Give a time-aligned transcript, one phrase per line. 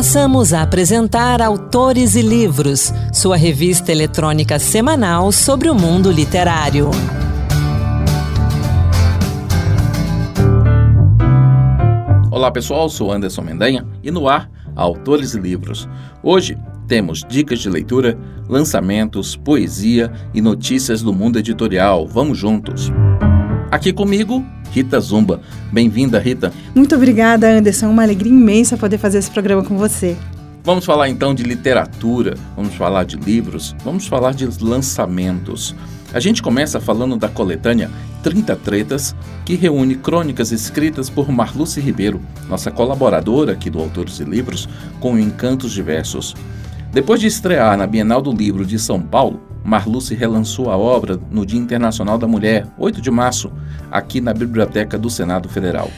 [0.00, 6.90] Passamos a apresentar Autores e Livros, sua revista eletrônica semanal sobre o mundo literário.
[12.30, 15.86] Olá pessoal, sou Anderson Mendanha e no ar, Autores e Livros.
[16.22, 16.56] Hoje
[16.88, 22.08] temos dicas de leitura, lançamentos, poesia e notícias do mundo editorial.
[22.08, 22.90] Vamos juntos!
[23.70, 25.40] Aqui comigo, Rita Zumba.
[25.72, 26.52] Bem-vinda, Rita.
[26.74, 27.88] Muito obrigada, Anderson.
[27.88, 30.16] Uma alegria imensa poder fazer esse programa com você.
[30.64, 35.74] Vamos falar então de literatura, vamos falar de livros, vamos falar de lançamentos.
[36.12, 37.90] A gente começa falando da coletânea
[38.22, 39.14] 30 Tretas,
[39.44, 45.16] que reúne crônicas escritas por Marluce Ribeiro, nossa colaboradora aqui do Autores e Livros, com
[45.16, 46.34] encantos diversos.
[46.92, 51.46] Depois de estrear na Bienal do Livro de São Paulo, Marluce relançou a obra no
[51.46, 53.52] Dia Internacional da Mulher, 8 de março,
[53.92, 55.88] aqui na Biblioteca do Senado Federal.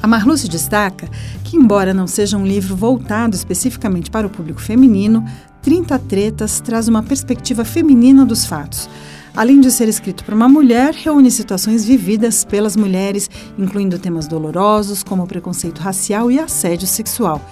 [0.00, 1.08] A Marluce destaca
[1.42, 5.24] que, embora não seja um livro voltado especificamente para o público feminino,
[5.62, 8.88] 30 Tretas traz uma perspectiva feminina dos fatos.
[9.34, 15.02] Além de ser escrito por uma mulher, reúne situações vividas pelas mulheres, incluindo temas dolorosos
[15.02, 17.42] como preconceito racial e assédio sexual.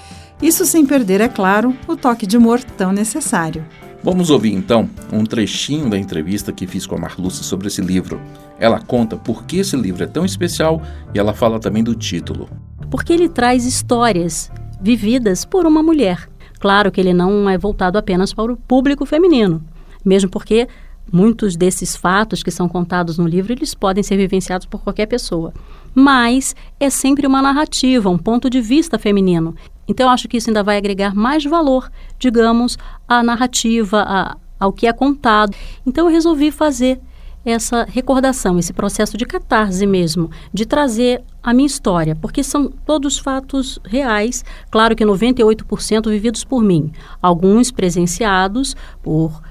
[0.44, 3.64] Isso sem perder, é claro, o toque de humor tão necessário.
[4.02, 8.20] Vamos ouvir então um trechinho da entrevista que fiz com a Marluce sobre esse livro.
[8.60, 10.82] Ela conta por que esse livro é tão especial
[11.14, 12.46] e ela fala também do título.
[12.90, 16.28] Porque ele traz histórias vividas por uma mulher.
[16.60, 19.64] Claro que ele não é voltado apenas para o público feminino,
[20.04, 20.68] mesmo porque
[21.10, 25.54] muitos desses fatos que são contados no livro, eles podem ser vivenciados por qualquer pessoa.
[25.94, 29.54] Mas é sempre uma narrativa, um ponto de vista feminino.
[29.88, 34.86] Então, acho que isso ainda vai agregar mais valor, digamos, à narrativa, a, ao que
[34.86, 35.54] é contado.
[35.86, 37.00] Então, eu resolvi fazer
[37.44, 43.18] essa recordação, esse processo de catarse mesmo, de trazer a minha história, porque são todos
[43.18, 49.42] fatos reais, claro que 98% vividos por mim, alguns presenciados por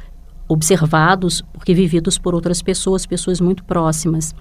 [0.48, 4.34] observados, porque vividos por outras pessoas, pessoas muito próximas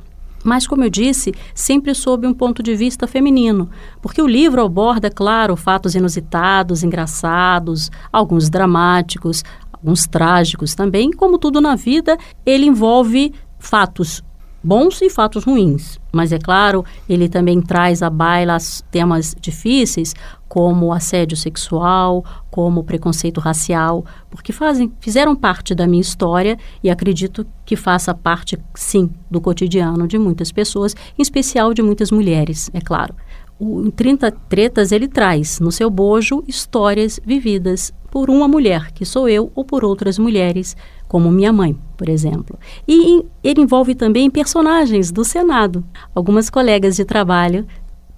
[0.44, 3.70] mas, como eu disse, sempre sob um ponto de vista feminino,
[4.00, 11.10] porque o livro aborda, claro, fatos inusitados, engraçados, alguns dramáticos, alguns trágicos também.
[11.10, 14.22] Como tudo na vida, ele envolve fatos
[14.62, 15.98] bons e fatos ruins.
[16.12, 18.56] Mas é claro, ele também traz à baila
[18.90, 20.14] temas difíceis,
[20.48, 27.46] como assédio sexual, como preconceito racial, porque fazem, fizeram parte da minha história e acredito
[27.64, 32.80] que faça parte, sim, do cotidiano de muitas pessoas, em especial de muitas mulheres, é
[32.82, 33.14] claro.
[33.58, 39.06] O, em 30 Tretas, ele traz no seu bojo histórias vividas por uma mulher, que
[39.06, 40.76] sou eu, ou por outras mulheres,
[41.12, 42.58] como minha mãe, por exemplo.
[42.88, 45.84] E ele envolve também personagens do Senado.
[46.14, 47.66] Algumas colegas de trabalho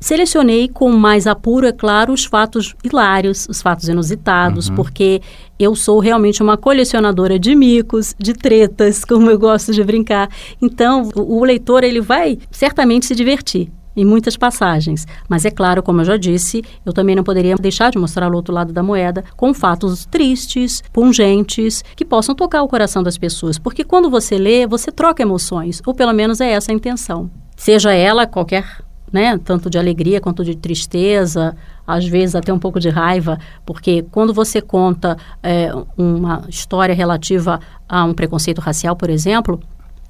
[0.04, 4.74] Selecionei com mais apuro, é claro, os fatos hilários, os fatos inusitados, uhum.
[4.74, 5.22] porque
[5.58, 10.28] eu sou realmente uma colecionadora de micos, de tretas, como eu gosto de brincar.
[10.60, 15.06] Então, o, o leitor ele vai certamente se divertir em muitas passagens.
[15.28, 18.34] Mas é claro, como eu já disse, eu também não poderia deixar de mostrar o
[18.34, 23.58] outro lado da moeda com fatos tristes, pungentes, que possam tocar o coração das pessoas.
[23.58, 27.30] Porque quando você lê, você troca emoções, ou pelo menos é essa a intenção.
[27.56, 28.84] Seja ela qualquer
[29.14, 29.38] né?
[29.38, 31.56] Tanto de alegria quanto de tristeza,
[31.86, 37.60] às vezes até um pouco de raiva, porque quando você conta é, uma história relativa
[37.88, 39.60] a um preconceito racial, por exemplo,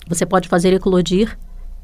[0.08, 1.36] você pode fazer eclodir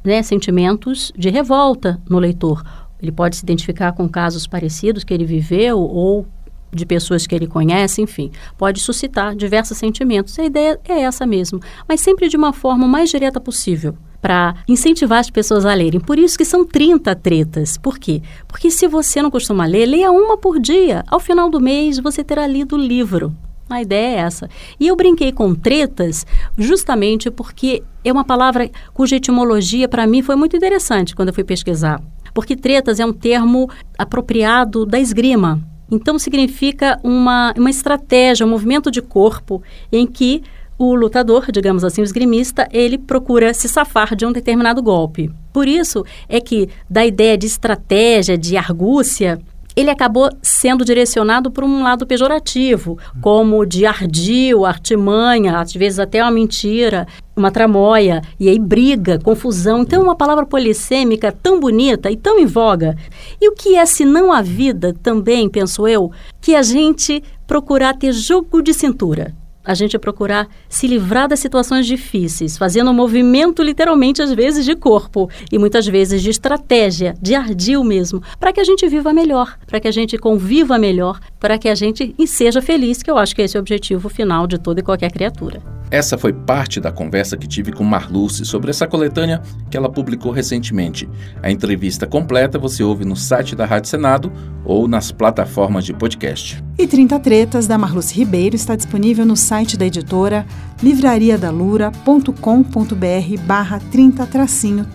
[0.05, 2.63] né, sentimentos de revolta no leitor.
[3.01, 6.27] Ele pode se identificar com casos parecidos que ele viveu ou
[6.73, 10.39] de pessoas que ele conhece, enfim, pode suscitar diversos sentimentos.
[10.39, 15.19] A ideia é essa mesmo, mas sempre de uma forma mais direta possível para incentivar
[15.19, 15.99] as pessoas a lerem.
[15.99, 17.79] Por isso que são 30 tretas.
[17.79, 18.23] Por quê?
[18.47, 21.03] Porque se você não costuma ler, leia uma por dia.
[21.09, 23.35] Ao final do mês, você terá lido o livro.
[23.71, 24.49] A ideia é essa.
[24.81, 26.27] E eu brinquei com tretas
[26.59, 31.45] justamente porque é uma palavra cuja etimologia para mim foi muito interessante quando eu fui
[31.45, 32.03] pesquisar.
[32.35, 35.63] Porque tretas é um termo apropriado da esgrima.
[35.89, 39.63] Então significa uma, uma estratégia, um movimento de corpo
[39.93, 40.43] em que
[40.77, 45.31] o lutador, digamos assim, o esgrimista, ele procura se safar de um determinado golpe.
[45.53, 49.39] Por isso é que da ideia de estratégia, de argúcia,
[49.77, 56.23] ele acabou sendo direcionado por um lado pejorativo, como de ardil, artimanha, às vezes até
[56.23, 57.07] uma mentira,
[57.37, 59.83] uma tramóia, e aí briga, confusão.
[59.83, 62.97] Então, uma palavra polissêmica tão bonita e tão em voga.
[63.41, 67.97] E o que é, se não a vida, também, penso eu, que a gente procurar
[67.97, 69.35] ter jogo de cintura
[69.65, 74.75] a gente procurar se livrar das situações difíceis, fazendo um movimento literalmente às vezes de
[74.75, 79.59] corpo e muitas vezes de estratégia, de ardil mesmo, para que a gente viva melhor,
[79.67, 83.35] para que a gente conviva melhor, para que a gente seja feliz, que eu acho
[83.35, 85.80] que esse é o objetivo final de toda e qualquer criatura.
[85.91, 90.31] Essa foi parte da conversa que tive com Marluce sobre essa coletânea que ela publicou
[90.31, 91.09] recentemente.
[91.43, 94.33] A entrevista completa você ouve no site da Rádio Senado
[94.65, 96.63] ou nas plataformas de podcast.
[96.79, 100.47] E 30 Tretas da Marluce Ribeiro está disponível no site da editora
[100.81, 104.29] livrariadalura.com.br barra 30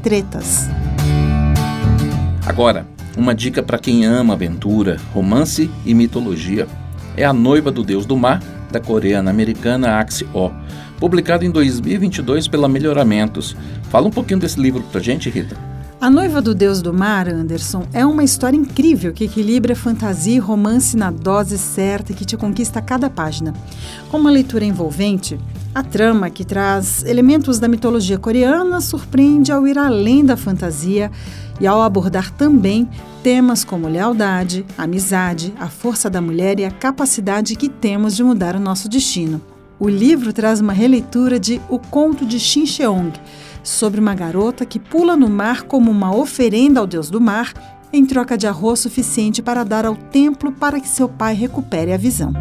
[0.02, 0.70] tretas.
[2.46, 2.88] Agora,
[3.18, 6.70] uma dica para quem ama aventura, romance e mitologia.
[7.18, 8.42] É A Noiva do Deus do Mar,
[8.72, 10.50] da coreana-americana Axie O
[11.00, 13.56] publicado em 2022 pela Melhoramentos.
[13.90, 15.76] Fala um pouquinho desse livro pra gente, Rita.
[16.00, 20.40] A Noiva do Deus do Mar, Anderson, é uma história incrível que equilibra fantasia e
[20.40, 23.54] romance na dose certa que te conquista a cada página.
[24.12, 25.40] Com uma leitura envolvente,
[25.74, 31.10] a trama, que traz elementos da mitologia coreana, surpreende ao ir além da fantasia
[31.60, 32.88] e ao abordar também
[33.24, 38.56] temas como lealdade, amizade, a força da mulher e a capacidade que temos de mudar
[38.56, 39.55] o nosso destino.
[39.78, 43.12] O livro traz uma releitura de O Conto de Shin Cheong,
[43.62, 47.52] sobre uma garota que pula no mar como uma oferenda ao deus do mar
[47.92, 51.98] em troca de arroz suficiente para dar ao templo para que seu pai recupere a
[51.98, 52.32] visão.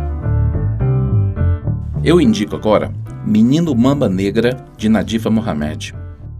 [2.04, 2.94] Eu indico agora
[3.26, 5.92] Menino Mamba Negra, de Nadifa Mohamed.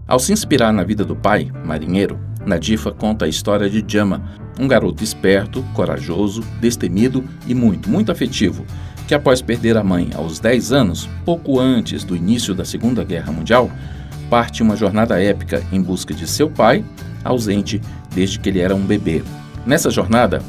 [0.07, 4.23] Ao se inspirar na vida do pai, marinheiro, Nadifa conta a história de Jama,
[4.57, 8.63] um garoto esperto, corajoso, destemido e muito, muito afetivo,
[9.07, 13.31] que após perder a mãe aos 10 anos, pouco antes do início da Segunda Guerra
[13.31, 13.69] Mundial,
[14.29, 16.83] parte uma jornada épica em busca de seu pai,
[17.23, 17.81] ausente
[18.13, 19.23] desde que ele era um bebê.
[19.65, 20.41] Nessa jornada,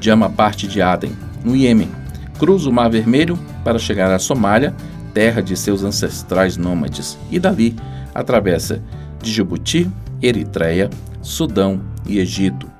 [0.00, 1.12] Jama parte de Aden,
[1.42, 1.90] no Iêmen,
[2.38, 4.74] cruza o Mar Vermelho para chegar à Somália,
[5.14, 7.74] terra de seus ancestrais nômades, e dali
[8.14, 8.82] atravessa
[9.22, 9.90] Djibouti,
[10.20, 10.90] Eritreia,
[11.22, 12.70] Sudão e Egito.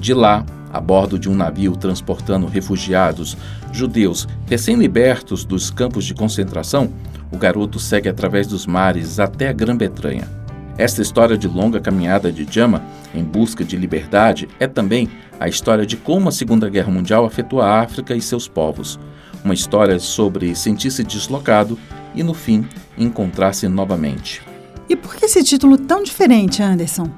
[0.00, 0.44] De lá,
[0.74, 3.36] a bordo de um navio transportando refugiados
[3.72, 6.92] judeus recém-libertos dos campos de concentração,
[7.30, 10.28] o garoto segue através dos mares até a Grã-Bretanha.
[10.76, 12.82] Esta história de longa caminhada de Jama
[13.14, 17.60] em busca de liberdade é também a história de como a Segunda Guerra Mundial afetou
[17.60, 18.98] a África e seus povos.
[19.44, 21.78] Uma história sobre sentir-se deslocado
[22.16, 22.66] e, no fim,
[22.98, 24.42] encontrar-se novamente.
[24.88, 27.08] E por que esse título tão diferente, Anderson?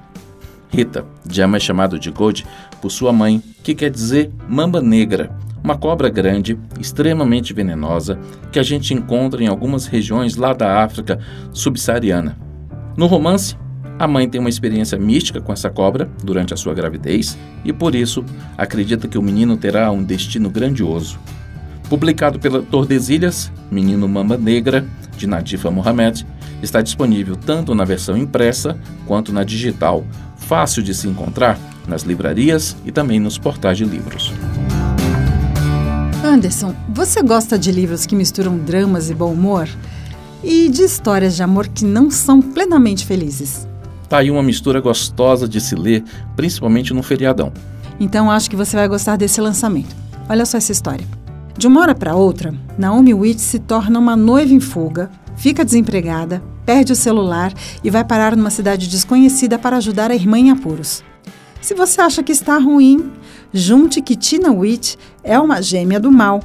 [0.69, 2.43] Rita, Jama é chamado de God
[2.81, 5.31] por sua mãe, que quer dizer mamba negra,
[5.63, 8.19] uma cobra grande, extremamente venenosa,
[8.53, 11.19] que a gente encontra em algumas regiões lá da África
[11.53, 12.39] subsaariana.
[12.97, 13.57] No romance,
[13.99, 17.95] a mãe tem uma experiência mística com essa cobra durante a sua gravidez e, por
[17.95, 18.25] isso,
[18.57, 21.19] acredita que o menino terá um destino grandioso.
[21.89, 24.85] Publicado pela Tordesilhas, Menino Mamba Negra,
[25.17, 26.27] de Nadifa Mohamed,
[26.63, 30.05] está disponível tanto na versão impressa quanto na digital,
[30.37, 34.33] fácil de se encontrar nas livrarias e também nos portais de livros.
[36.25, 39.69] Anderson, você gosta de livros que misturam dramas e bom humor?
[40.43, 43.67] E de histórias de amor que não são plenamente felizes?
[44.09, 46.05] Tá aí uma mistura gostosa de se ler,
[46.37, 47.53] principalmente no feriadão.
[47.99, 49.95] Então acho que você vai gostar desse lançamento.
[50.29, 51.07] Olha só essa história.
[51.57, 56.43] De uma hora para outra, Naomi Witt se torna uma noiva em fuga, fica desempregada,
[56.67, 61.03] perde o celular e vai parar numa cidade desconhecida para ajudar a irmã em apuros.
[61.67, 63.11] Se você acha que está ruim,
[63.53, 66.41] junte que Tina Witt é uma gêmea do mal.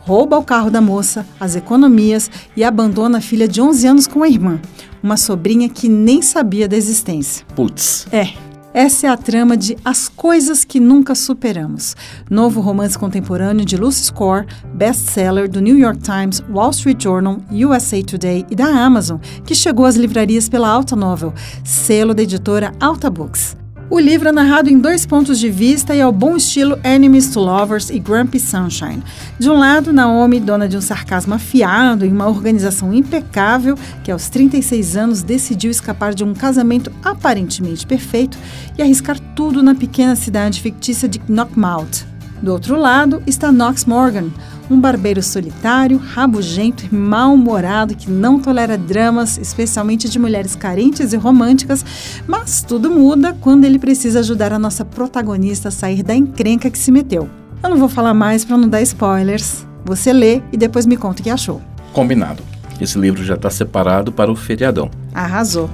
[0.00, 4.24] Rouba o carro da moça, as economias e abandona a filha de 11 anos com
[4.24, 4.60] a irmã,
[5.00, 7.46] uma sobrinha que nem sabia da existência.
[7.54, 8.08] Putz.
[8.10, 8.30] É,
[8.74, 11.94] essa é a trama de As Coisas que Nunca Superamos,
[12.28, 14.44] novo romance contemporâneo de Lucy Score,
[14.74, 19.86] best-seller do New York Times, Wall Street Journal, USA Today e da Amazon, que chegou
[19.86, 21.32] às livrarias pela Alta Novel,
[21.62, 23.56] selo da editora Alta Books.
[23.90, 27.38] O livro é narrado em dois pontos de vista e ao bom estilo Enemies to
[27.38, 29.02] Lovers e Grumpy Sunshine.
[29.38, 34.30] De um lado, Naomi, dona de um sarcasmo afiado e uma organização impecável, que aos
[34.30, 38.38] 36 anos decidiu escapar de um casamento aparentemente perfeito
[38.76, 42.06] e arriscar tudo na pequena cidade fictícia de Knockmouth.
[42.42, 44.30] Do outro lado está Knox Morgan,
[44.70, 51.16] um barbeiro solitário, rabugento e mal-humorado que não tolera dramas, especialmente de mulheres carentes e
[51.16, 51.84] românticas,
[52.26, 56.78] mas tudo muda quando ele precisa ajudar a nossa protagonista a sair da encrenca que
[56.78, 57.28] se meteu.
[57.62, 59.66] Eu não vou falar mais para não dar spoilers.
[59.84, 61.60] Você lê e depois me conta o que achou.
[61.92, 62.42] Combinado.
[62.80, 64.90] Esse livro já está separado para o feriadão.
[65.14, 65.70] Arrasou.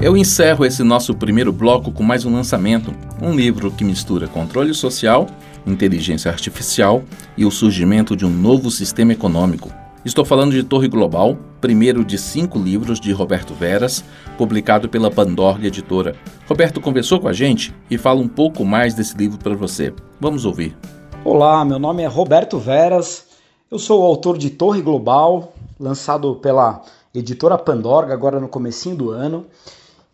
[0.00, 4.72] Eu encerro esse nosso primeiro bloco com mais um lançamento, um livro que mistura controle
[4.72, 5.26] social
[5.72, 7.02] inteligência artificial
[7.36, 9.72] e o surgimento de um novo sistema econômico.
[10.04, 14.04] Estou falando de Torre Global, primeiro de cinco livros de Roberto Veras,
[14.36, 16.14] publicado pela Pandorga Editora.
[16.48, 19.92] Roberto conversou com a gente e fala um pouco mais desse livro para você.
[20.20, 20.76] Vamos ouvir.
[21.24, 23.26] Olá, meu nome é Roberto Veras,
[23.70, 26.82] eu sou o autor de Torre Global, lançado pela
[27.12, 29.46] editora Pandorga agora no comecinho do ano,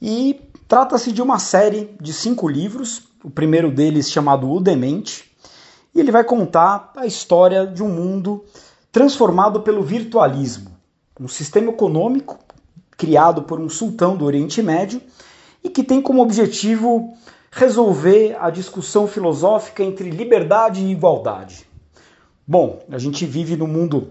[0.01, 5.31] e trata-se de uma série de cinco livros, o primeiro deles chamado O Demente,
[5.95, 8.45] e ele vai contar a história de um mundo
[8.91, 10.71] transformado pelo virtualismo,
[11.21, 12.39] um sistema econômico
[12.97, 15.01] criado por um sultão do Oriente Médio
[15.63, 17.15] e que tem como objetivo
[17.51, 21.67] resolver a discussão filosófica entre liberdade e igualdade.
[22.47, 24.11] Bom, a gente vive num mundo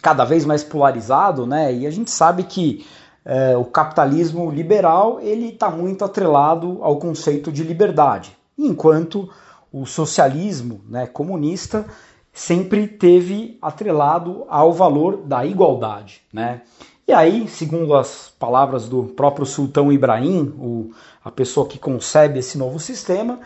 [0.00, 1.72] cada vez mais polarizado, né?
[1.72, 2.84] E a gente sabe que
[3.24, 9.30] é, o capitalismo liberal ele está muito atrelado ao conceito de liberdade, enquanto
[9.72, 11.86] o socialismo né, comunista
[12.32, 16.20] sempre teve atrelado ao valor da igualdade.
[16.32, 16.62] Né?
[17.08, 20.90] E aí, segundo as palavras do próprio Sultão Ibrahim, o,
[21.24, 23.40] a pessoa que concebe esse novo sistema,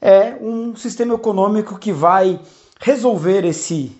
[0.00, 2.40] é um sistema econômico que vai
[2.80, 3.96] resolver esse,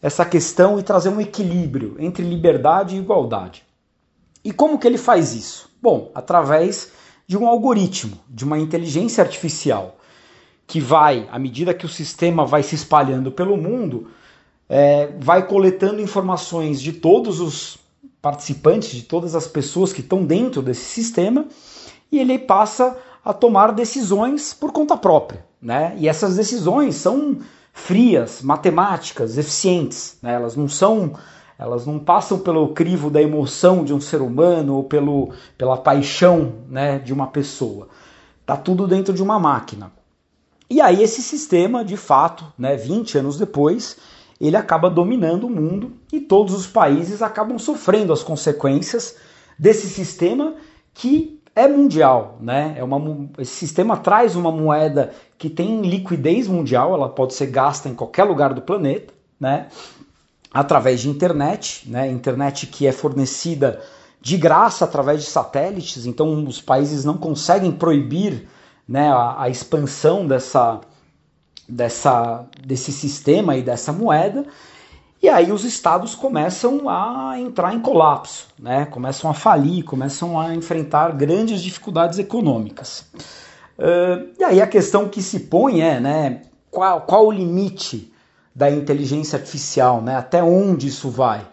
[0.00, 3.64] essa questão e trazer um equilíbrio entre liberdade e igualdade.
[4.44, 5.70] E como que ele faz isso?
[5.80, 6.92] Bom, através
[7.26, 9.97] de um algoritmo, de uma inteligência artificial
[10.68, 14.08] que vai, à medida que o sistema vai se espalhando pelo mundo,
[14.68, 17.78] é, vai coletando informações de todos os
[18.20, 21.46] participantes, de todas as pessoas que estão dentro desse sistema,
[22.12, 25.42] e ele passa a tomar decisões por conta própria.
[25.60, 25.94] Né?
[25.96, 27.38] E essas decisões são
[27.72, 30.18] frias, matemáticas, eficientes.
[30.22, 30.34] Né?
[30.34, 31.14] Elas não são,
[31.58, 36.56] elas não passam pelo crivo da emoção de um ser humano ou pelo, pela paixão
[36.68, 37.88] né, de uma pessoa.
[38.44, 39.96] Tá tudo dentro de uma máquina.
[40.70, 43.96] E aí esse sistema, de fato, né, 20 anos depois,
[44.40, 49.16] ele acaba dominando o mundo e todos os países acabam sofrendo as consequências
[49.58, 50.54] desse sistema
[50.94, 52.74] que é mundial, né?
[52.76, 57.88] É uma, esse sistema traz uma moeda que tem liquidez mundial, ela pode ser gasta
[57.88, 59.66] em qualquer lugar do planeta, né?
[60.52, 62.08] Através de internet, né?
[62.08, 63.80] Internet que é fornecida
[64.20, 68.48] de graça através de satélites, então os países não conseguem proibir
[68.88, 70.80] né, a, a expansão dessa,
[71.68, 74.46] dessa, desse sistema e dessa moeda.
[75.20, 78.86] E aí os estados começam a entrar em colapso, né?
[78.86, 83.04] começam a falir, começam a enfrentar grandes dificuldades econômicas.
[83.76, 88.12] Uh, e aí a questão que se põe é né, qual, qual o limite
[88.54, 90.16] da inteligência artificial, né?
[90.16, 91.44] até onde isso vai?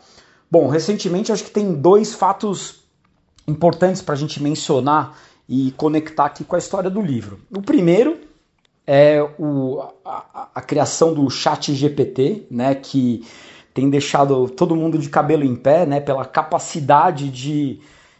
[0.50, 2.84] Bom, recentemente acho que tem dois fatos
[3.48, 7.40] importantes para a gente mencionar e conectar aqui com a história do livro.
[7.56, 8.18] O primeiro
[8.88, 13.26] é o, a, a criação do Chat GPT, né, que
[13.74, 17.80] tem deixado todo mundo de cabelo em pé, né, pela capacidade de,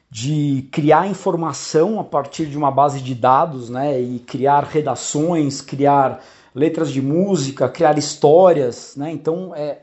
[0.10, 6.24] de criar informação a partir de uma base de dados, né, e criar redações, criar
[6.54, 9.80] letras de música, criar histórias, né, então é,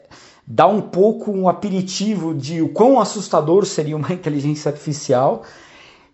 [0.47, 5.43] dá um pouco um aperitivo de o quão assustador seria uma inteligência artificial.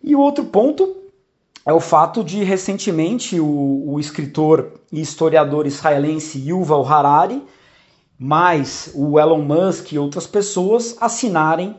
[0.02, 0.96] E o outro ponto
[1.68, 7.44] é o fato de recentemente o, o escritor e historiador israelense Yuval Harari,
[8.18, 11.76] mais o Elon Musk e outras pessoas assinarem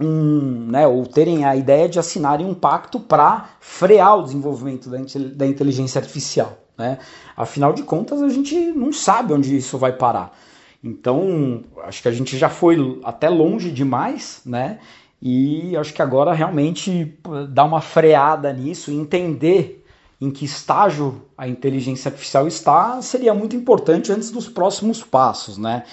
[0.00, 4.98] um, né, ou terem a ideia de assinarem um pacto para frear o desenvolvimento da,
[5.32, 6.58] da inteligência artificial.
[6.76, 6.98] Né?
[7.36, 10.36] Afinal de contas, a gente não sabe onde isso vai parar.
[10.82, 14.80] Então, acho que a gente já foi até longe demais, né?
[15.26, 19.82] E acho que agora realmente dar uma freada nisso, entender
[20.20, 25.84] em que estágio a inteligência artificial está, seria muito importante antes dos próximos passos, né?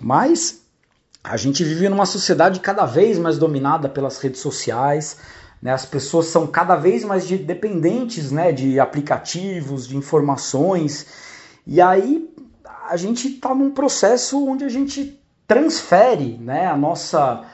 [0.00, 0.62] Mas
[1.22, 5.18] a gente vive numa sociedade cada vez mais dominada pelas redes sociais,
[5.60, 5.74] né?
[5.74, 11.06] As pessoas são cada vez mais dependentes, né, de aplicativos, de informações.
[11.66, 12.30] E aí
[12.88, 17.44] a gente está num processo onde a gente transfere, né, a nossa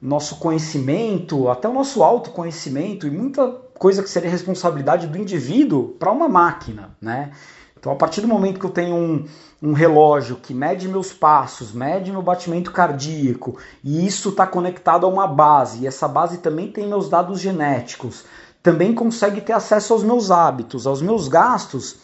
[0.00, 3.48] nosso conhecimento, até o nosso autoconhecimento e muita
[3.78, 7.32] coisa que seria responsabilidade do indivíduo para uma máquina, né?
[7.78, 9.24] Então, a partir do momento que eu tenho um,
[9.62, 15.08] um relógio que mede meus passos, mede meu batimento cardíaco, e isso está conectado a
[15.08, 18.24] uma base, e essa base também tem meus dados genéticos,
[18.62, 21.98] também consegue ter acesso aos meus hábitos, aos meus gastos,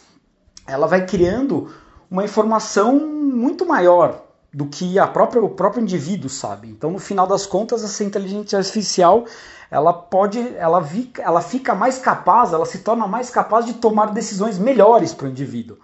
[0.67, 1.69] ela vai criando
[2.09, 4.23] uma informação muito maior
[4.53, 6.69] do que a própria, o próprio indivíduo sabe.
[6.69, 9.25] Então, no final das contas, essa inteligência artificial
[9.73, 10.87] ela pode, ela,
[11.19, 15.31] ela fica mais capaz, ela se torna mais capaz de tomar decisões melhores para o
[15.31, 15.79] indivíduo.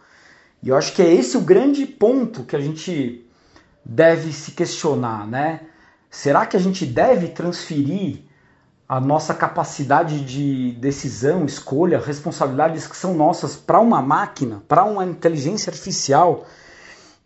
[0.62, 3.26] E eu acho que é esse o grande ponto que a gente
[3.82, 5.62] deve se questionar, né?
[6.10, 8.25] Será que a gente deve transferir
[8.87, 15.06] a nossa capacidade de decisão, escolha, responsabilidades que são nossas para uma máquina, para uma
[15.06, 16.44] inteligência artificial?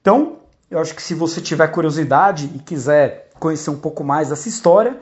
[0.00, 0.41] Então,
[0.72, 4.96] eu acho que se você tiver curiosidade e quiser conhecer um pouco mais dessa história,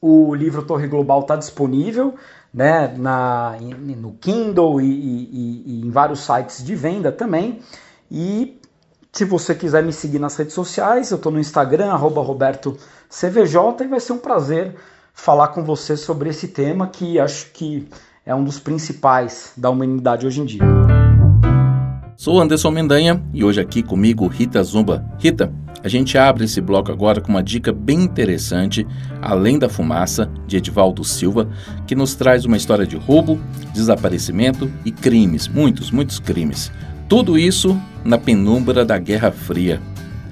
[0.00, 2.14] o livro Torre Global está disponível
[2.52, 7.60] né, na, no Kindle e, e, e, em vários sites de venda também.
[8.10, 8.58] E
[9.12, 14.00] se você quiser me seguir nas redes sociais, eu estou no Instagram, RobertoCVJ, e vai
[14.00, 14.74] ser um prazer
[15.12, 17.86] falar com você sobre esse tema que acho que
[18.24, 21.07] é um dos principais da humanidade hoje em dia.
[22.20, 25.08] Sou Anderson Mendanha e hoje aqui comigo Rita Zumba.
[25.20, 25.52] Rita,
[25.84, 28.84] a gente abre esse bloco agora com uma dica bem interessante,
[29.22, 31.48] Além da Fumaça, de Edivaldo Silva,
[31.86, 33.38] que nos traz uma história de roubo,
[33.72, 36.72] desaparecimento e crimes, muitos, muitos crimes.
[37.08, 39.80] Tudo isso na penumbra da Guerra Fria.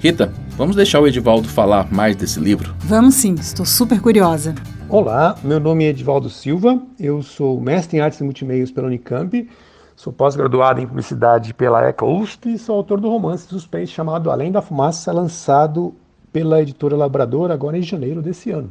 [0.01, 2.75] Rita, vamos deixar o Edivaldo falar mais desse livro?
[2.79, 4.53] Vamos sim, estou super curiosa.
[4.89, 9.47] Olá, meu nome é Edivaldo Silva, eu sou mestre em artes e multimeios pela Unicamp
[9.97, 14.51] Sou pós-graduado em publicidade pela ECA USP e sou autor do romance suspense chamado Além
[14.51, 15.91] da Fumaça, lançado
[16.31, 18.69] pela editora Labrador agora em janeiro desse ano.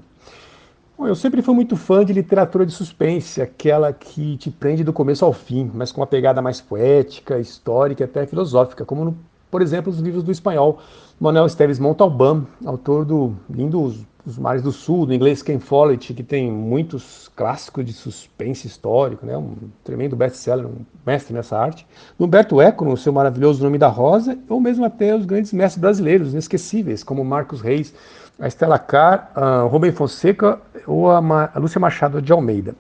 [0.96, 4.92] Bom, eu sempre fui muito fã de literatura de suspense, aquela que te prende do
[4.92, 9.18] começo ao fim, mas com uma pegada mais poética, histórica e até filosófica, como, no,
[9.50, 10.78] por exemplo, os livros do espanhol
[11.18, 13.92] Manuel Esteves Montalbán, autor do lindo
[14.26, 19.24] os Mares do Sul, do inglês Ken Follett, que tem muitos clássicos de suspense histórico,
[19.24, 19.36] né?
[19.36, 19.54] um
[19.84, 21.86] tremendo best-seller, um mestre nessa arte.
[22.18, 26.32] Humberto Eco, no seu maravilhoso Nome da Rosa, ou mesmo até os grandes mestres brasileiros,
[26.32, 27.94] inesquecíveis, como Marcos Reis,
[28.38, 32.74] a Estela Carr, a Rubem Fonseca ou a, Ma a Lúcia Machado de Almeida.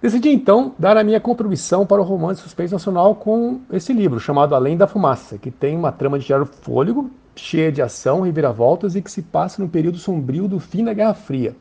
[0.00, 4.54] Decidi então dar a minha contribuição para o romance suspense nacional com esse livro, chamado
[4.54, 9.00] Além da Fumaça, que tem uma trama de gerar fôlego, cheia de ação, reviravoltas e
[9.00, 11.56] que se passa no período sombrio do fim da Guerra Fria.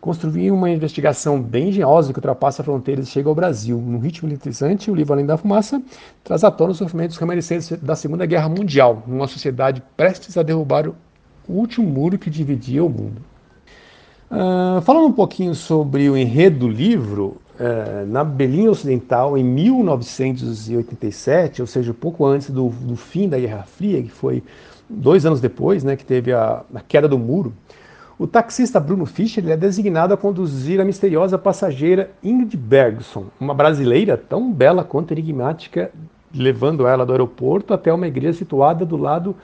[0.00, 3.78] Construí uma investigação bem engenhosa que ultrapassa fronteiras e chega ao Brasil.
[3.78, 5.80] Num ritmo eletrizante, o livro Além da Fumaça
[6.24, 10.88] traz à tona os sofrimentos remanescentes da Segunda Guerra Mundial, numa sociedade prestes a derrubar
[10.88, 10.94] o
[11.48, 13.22] último muro que dividia o mundo.
[14.30, 17.40] Uh, falando um pouquinho sobre o enredo do livro,
[18.08, 24.02] na Berlim Ocidental, em 1987, ou seja, pouco antes do, do fim da Guerra Fria,
[24.02, 24.42] que foi
[24.88, 27.52] dois anos depois, né, que teve a, a queda do muro,
[28.18, 34.16] o taxista Bruno Fischer é designado a conduzir a misteriosa passageira Ingrid Bergson, uma brasileira
[34.16, 35.90] tão bela quanto enigmática,
[36.34, 39.36] levando ela do aeroporto até uma igreja situada do lado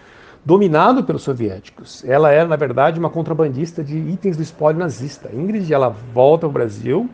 [0.44, 2.04] dominado pelos soviéticos.
[2.04, 5.30] Ela era, na verdade, uma contrabandista de itens do espólio nazista.
[5.32, 7.08] Ingrid ela volta ao Brasil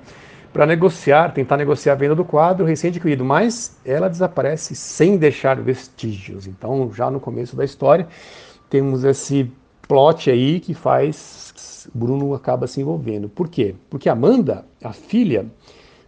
[0.53, 6.47] para negociar, tentar negociar a venda do quadro recém-adquirido, mas ela desaparece sem deixar vestígios.
[6.47, 8.07] Então, já no começo da história,
[8.69, 9.51] temos esse
[9.87, 13.29] plot aí que faz Bruno acaba se envolvendo.
[13.29, 13.75] Por quê?
[13.89, 15.47] Porque Amanda, a filha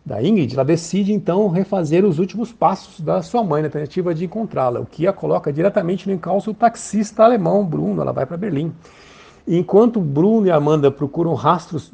[0.05, 4.25] da Ingrid, ela decide então refazer os últimos passos da sua mãe na tentativa de
[4.25, 8.03] encontrá-la, o que a coloca diretamente no encalço do taxista alemão Bruno.
[8.03, 8.73] Ela vai para Berlim.
[9.47, 11.93] Enquanto Bruno e Amanda procuram rastros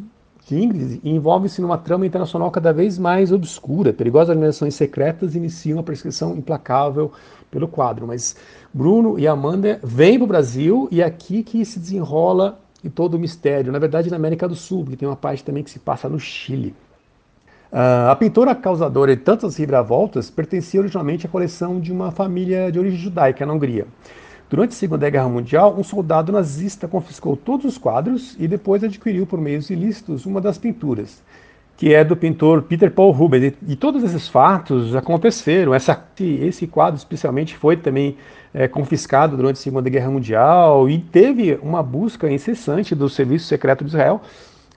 [0.51, 3.93] Ingrid envolve-se numa trama internacional cada vez mais obscura.
[3.93, 7.13] Perigosas organizações secretas iniciam a perseguição implacável
[7.51, 8.07] pelo quadro.
[8.07, 8.37] Mas
[8.73, 12.59] Bruno e Amanda vêm para o Brasil e é aqui que se desenrola
[12.95, 13.73] todo o mistério.
[13.73, 16.21] Na verdade, na América do Sul, porque tem uma parte também que se passa no
[16.21, 16.75] Chile.
[17.73, 22.79] Uh, a pintora causadora de tantas reviravoltas pertencia originalmente à coleção de uma família de
[22.79, 23.87] origem judaica na Hungria.
[24.49, 29.27] Durante a Segunda Guerra Mundial, um soldado nazista confiscou todos os quadros e depois adquiriu
[29.27, 31.21] por meios ilícitos uma das pinturas,
[31.77, 33.55] que é do pintor Peter Paul Rubens.
[33.67, 35.75] E, todos esses fatos aconteceram.
[35.75, 38.17] Essa, esse quadro, especialmente, foi também
[38.55, 43.83] é, confiscado durante a Segunda Guerra Mundial e teve uma busca incessante do Serviço Secreto
[43.83, 44.23] de Israel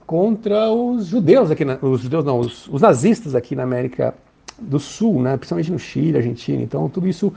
[0.04, 4.12] contra os judeus aqui, na, os judeus não, os, os nazistas aqui na América
[4.58, 6.60] do Sul, né, principalmente no Chile, Argentina.
[6.60, 7.32] Então, tudo isso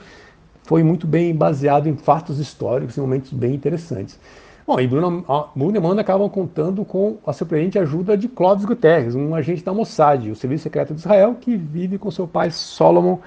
[0.64, 4.20] foi muito bem baseado em fatos históricos, em momentos bem interessantes.
[4.66, 9.14] Bom, e Bruno, Bruno e Amanda acabam contando com a surpreendente ajuda de Clóvis Guterres,
[9.14, 13.18] um agente da Mossad, o Serviço Secreto de Israel, que vive com seu pai Solomon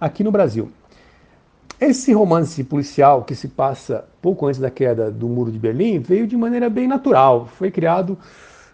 [0.00, 0.70] aqui no Brasil.
[1.80, 6.28] Esse romance policial que se passa pouco antes da queda do Muro de Berlim veio
[6.28, 7.46] de maneira bem natural.
[7.46, 8.16] Foi criado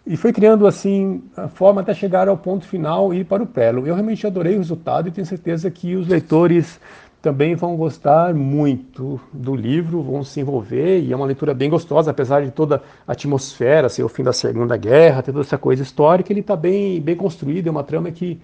[0.05, 3.47] e foi criando assim a forma até chegar ao ponto final e ir para o
[3.47, 3.87] prelo.
[3.87, 6.79] Eu realmente adorei o resultado e tenho certeza que os leitores
[7.21, 12.09] também vão gostar muito do livro, vão se envolver, e é uma leitura bem gostosa,
[12.09, 16.33] apesar de toda a atmosfera, ser o fim da Segunda Guerra, toda essa coisa histórica,
[16.33, 18.41] ele está bem, bem construído, é uma trama que,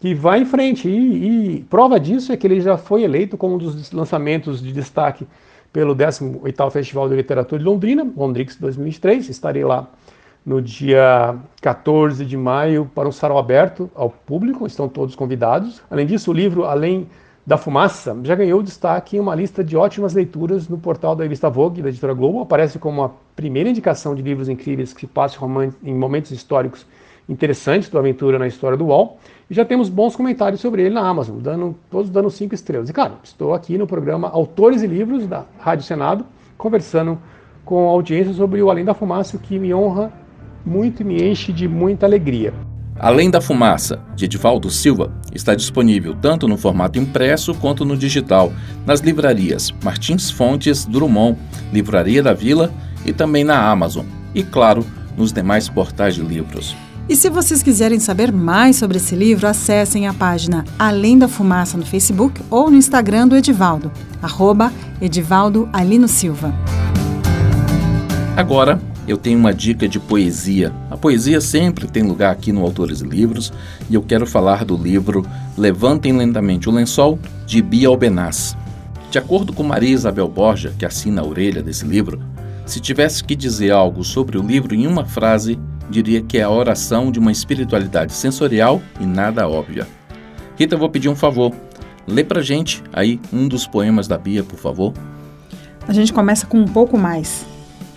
[0.00, 3.54] que vai em frente, e, e, prova disso é que ele já foi eleito como
[3.54, 5.24] um dos lançamentos de destaque
[5.72, 9.28] pelo 18º Festival de Literatura de Londrina, Londrix 2023.
[9.28, 9.88] Estarei lá
[10.44, 15.80] no dia 14 de maio para um sarau aberto ao público, estão todos convidados.
[15.88, 17.06] Além disso, o livro Além
[17.46, 21.48] da Fumaça já ganhou destaque em uma lista de ótimas leituras no portal da revista
[21.48, 22.40] Vogue, da editora Globo.
[22.40, 26.86] Aparece como a primeira indicação de livros incríveis que se passam em momentos históricos
[27.28, 29.18] interessantes do Aventura na história do UOL.
[29.48, 32.88] E já temos bons comentários sobre ele na Amazon, dando, todos dando cinco estrelas.
[32.88, 36.24] E claro, estou aqui no programa Autores e Livros da Rádio Senado,
[36.58, 37.18] conversando
[37.64, 40.12] com a audiência sobre o Além da Fumaça, o que me honra
[40.64, 42.52] muito e me enche de muita alegria.
[42.98, 48.52] Além da Fumaça, de Edivaldo Silva, está disponível tanto no formato impresso quanto no digital,
[48.84, 51.38] nas livrarias Martins Fontes, Drummond,
[51.72, 52.72] Livraria da Vila
[53.04, 54.04] e também na Amazon.
[54.34, 54.84] E, claro,
[55.16, 56.76] nos demais portais de livros.
[57.08, 61.76] E se vocês quiserem saber mais sobre esse livro, acessem a página Além da Fumaça
[61.76, 63.90] no Facebook ou no Instagram do Edivaldo,
[64.22, 66.54] arroba Edivaldo Alino Silva.
[68.36, 70.72] Agora, eu tenho uma dica de poesia.
[70.88, 73.52] A poesia sempre tem lugar aqui no Autores e Livros
[73.88, 75.26] e eu quero falar do livro
[75.58, 78.56] Levantem Lentamente o Lençol, de Bia Albenaz.
[79.10, 82.22] De acordo com Maria Isabel Borja, que assina a orelha desse livro,
[82.64, 85.58] se tivesse que dizer algo sobre o livro em uma frase,
[85.90, 89.88] diria que é a oração de uma espiritualidade sensorial e nada óbvia.
[90.56, 91.52] Rita, eu vou pedir um favor.
[92.06, 94.94] Lê pra gente aí um dos poemas da Bia, por favor.
[95.88, 97.44] A gente começa com um pouco mais.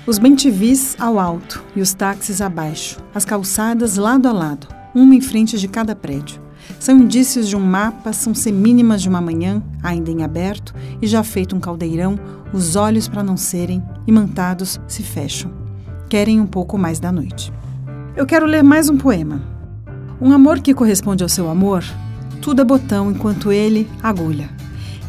[0.05, 5.21] Os bentivis ao alto e os táxis abaixo, as calçadas lado a lado, uma em
[5.21, 6.41] frente de cada prédio.
[6.77, 11.23] São indícios de um mapa, são semínimas de uma manhã, ainda em aberto, e já
[11.23, 12.19] feito um caldeirão,
[12.51, 15.49] os olhos para não serem, imantados, se fecham.
[16.09, 17.53] Querem um pouco mais da noite.
[18.13, 19.41] Eu quero ler mais um poema.
[20.19, 21.81] Um amor que corresponde ao seu amor,
[22.41, 24.49] tudo é botão enquanto ele, agulha.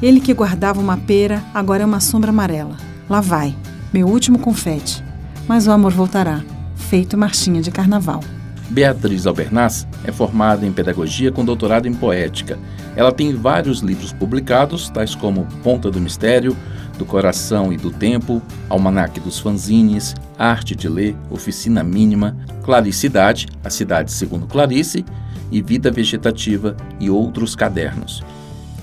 [0.00, 2.76] Ele que guardava uma pera, agora é uma sombra amarela.
[3.11, 3.57] Lá vai,
[3.94, 5.04] meu último confete.
[5.46, 6.42] Mas o amor voltará,
[6.74, 8.24] feito marchinha de carnaval.
[8.68, 12.59] Beatriz Albernaz é formada em pedagogia com doutorado em poética.
[12.96, 16.57] Ela tem vários livros publicados, tais como Ponta do Mistério,
[16.98, 23.70] Do Coração e do Tempo, Almanaque dos Fanzines, Arte de Ler, Oficina Mínima, Claricidade, A
[23.70, 25.04] Cidade Segundo Clarice
[25.52, 28.24] e Vida Vegetativa e outros cadernos.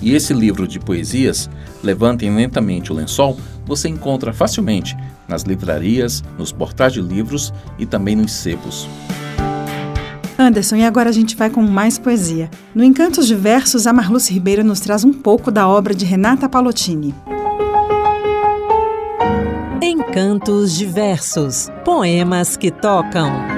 [0.02, 1.50] E esse livro de poesias,
[1.84, 3.38] Levantem Lentamente o Lençol,
[3.72, 4.98] você encontra facilmente
[5.30, 8.86] nas livrarias, nos portais de livros e também nos sebos.
[10.38, 12.50] Anderson, e agora a gente vai com mais poesia.
[12.76, 17.16] No Encantos Diversos, a Marluce Ribeiro nos traz um pouco da obra de Renata Palottini.
[19.82, 23.51] Encantos Diversos Poemas que tocam.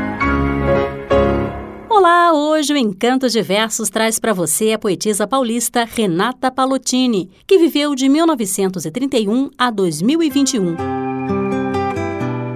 [2.05, 7.95] Olá, hoje o Encantos Diversos traz para você a poetisa paulista Renata Palottini, que viveu
[7.95, 10.75] de 1931 a 2021.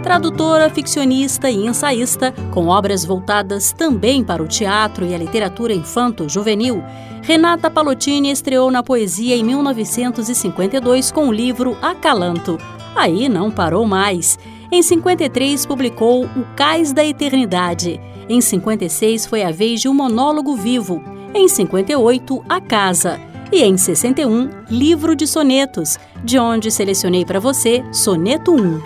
[0.04, 6.84] Tradutora, ficcionista e ensaísta, com obras voltadas também para o teatro e a literatura infanto-juvenil,
[7.22, 12.58] Renata Palottini estreou na poesia em 1952 com o livro Acalanto.
[12.94, 14.38] Aí não parou mais.
[14.70, 17.98] Em 53 publicou O Cais da Eternidade
[18.30, 21.02] em 56 foi a vez de um monólogo vivo.
[21.34, 23.20] Em 58, A Casa.
[23.52, 28.82] E em 61, Livro de Sonetos, de onde selecionei para você Soneto 1.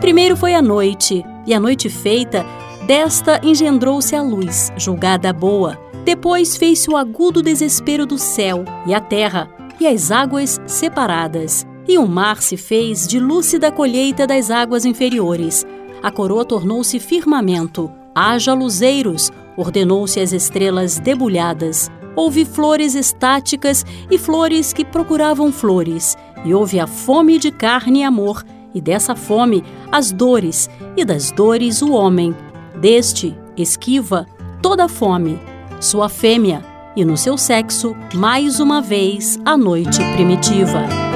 [0.00, 2.44] Primeiro foi a noite, e a noite feita,
[2.86, 5.78] desta engendrou-se a luz, julgada boa.
[6.04, 9.48] Depois fez-se o agudo desespero do céu e a terra,
[9.80, 15.66] e as águas separadas e o mar se fez de lúcida colheita das águas inferiores.
[16.02, 21.90] A coroa tornou-se firmamento, haja luzeiros, ordenou-se as estrelas debulhadas.
[22.14, 28.04] Houve flores estáticas e flores que procuravam flores, e houve a fome de carne e
[28.04, 32.34] amor, e dessa fome as dores, e das dores o homem.
[32.78, 34.26] Deste, esquiva,
[34.60, 35.38] toda fome,
[35.80, 41.07] sua fêmea, e no seu sexo, mais uma vez, a noite primitiva.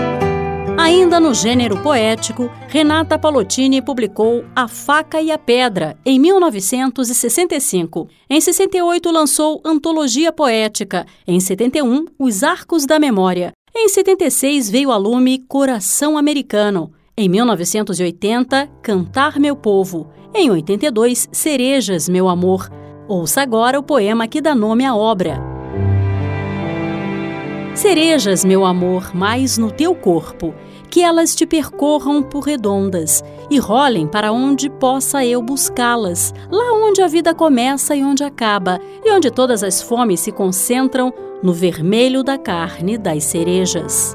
[0.82, 8.08] Ainda no gênero poético, Renata Palottini publicou A Faca e a Pedra, em 1965.
[8.28, 11.06] Em 68, lançou Antologia Poética.
[11.24, 13.52] Em 71, Os Arcos da Memória.
[13.72, 16.90] Em 76, veio a lume Coração Americano.
[17.16, 20.08] Em 1980, Cantar Meu Povo.
[20.34, 22.68] Em 82, Cerejas, Meu Amor.
[23.06, 25.40] Ouça agora o poema que dá nome à obra.
[27.74, 30.52] Cerejas, meu amor, mais no teu corpo
[30.92, 37.00] que elas te percorram por redondas e rolem para onde possa eu buscá-las, lá onde
[37.00, 41.10] a vida começa e onde acaba, e onde todas as fomes se concentram
[41.42, 44.14] no vermelho da carne das cerejas.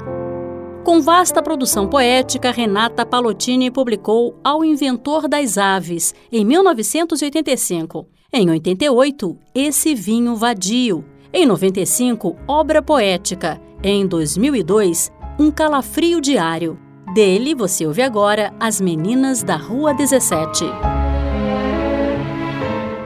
[0.84, 8.06] Com vasta produção poética, Renata Palottini publicou Ao Inventor das Aves, em 1985.
[8.32, 11.04] Em 88, Esse Vinho Vadio.
[11.32, 13.60] Em 95, Obra Poética.
[13.82, 16.76] Em 2002, um calafrio diário.
[17.14, 20.64] Dele você ouve agora As Meninas da Rua 17.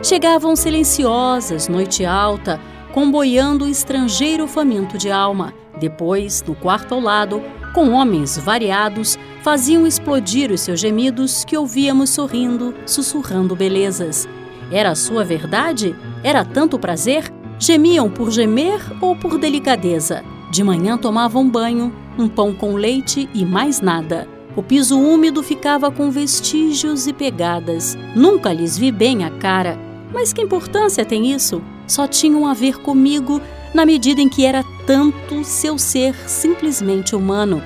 [0.02, 2.58] Chegavam silenciosas, noite alta,
[2.92, 5.52] comboiando o estrangeiro faminto de alma.
[5.78, 7.42] Depois, no quarto ao lado,
[7.74, 14.26] com homens variados, faziam explodir os seus gemidos que ouvíamos sorrindo, sussurrando belezas.
[14.70, 15.94] Era a sua verdade?
[16.24, 17.30] Era tanto prazer?
[17.58, 20.24] Gemiam por gemer ou por delicadeza?
[20.50, 24.28] De manhã tomavam banho, um pão com leite e mais nada.
[24.54, 27.96] O piso úmido ficava com vestígios e pegadas.
[28.14, 29.78] Nunca lhes vi bem a cara.
[30.12, 31.62] Mas que importância tem isso?
[31.86, 33.40] Só tinham a ver comigo
[33.72, 37.62] na medida em que era tanto seu ser simplesmente humano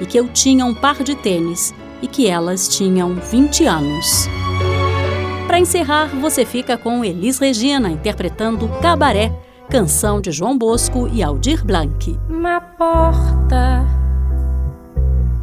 [0.00, 4.28] e que eu tinha um par de tênis e que elas tinham 20 anos.
[5.46, 9.32] Para encerrar, você fica com Elis Regina interpretando Cabaré
[9.70, 12.18] canção de João Bosco e Aldir Blanc.
[12.28, 13.86] Na porta,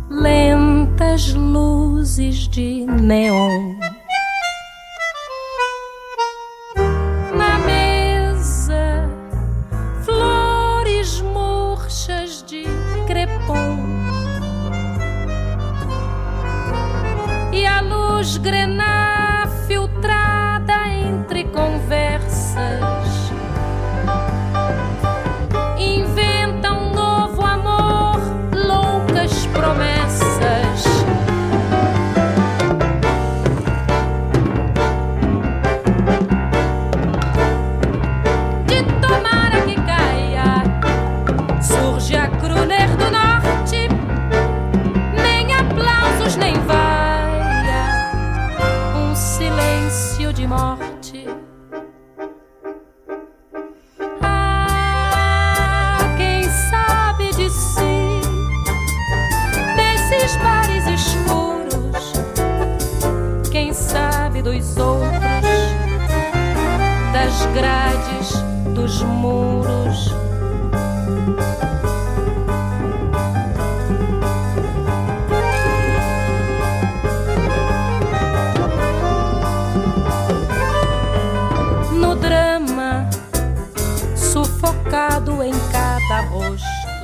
[0.10, 3.77] lentas luzes de neon.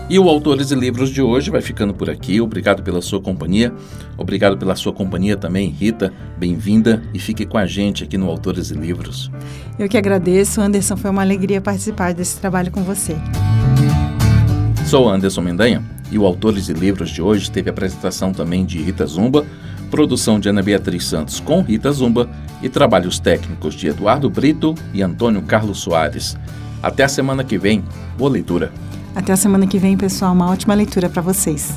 [0.09, 2.41] E o Autores e Livros de hoje vai ficando por aqui.
[2.41, 3.73] Obrigado pela sua companhia.
[4.17, 6.13] Obrigado pela sua companhia também, Rita.
[6.37, 9.31] Bem-vinda e fique com a gente aqui no Autores e Livros.
[9.79, 10.97] Eu que agradeço, Anderson.
[10.97, 13.15] Foi uma alegria participar desse trabalho com você.
[14.85, 19.05] Sou Anderson Mendanha e o Autores e Livros de hoje teve apresentação também de Rita
[19.05, 19.45] Zumba,
[19.89, 22.29] produção de Ana Beatriz Santos com Rita Zumba
[22.61, 26.37] e trabalhos técnicos de Eduardo Brito e Antônio Carlos Soares.
[26.83, 27.81] Até a semana que vem.
[28.17, 28.71] Boa leitura.
[29.15, 30.33] Até a semana que vem, pessoal.
[30.33, 31.71] Uma ótima leitura para vocês.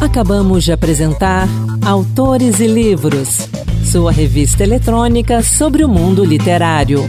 [0.00, 1.46] Acabamos de apresentar
[1.84, 3.48] Autores e Livros,
[3.84, 7.06] sua revista eletrônica sobre o mundo literário.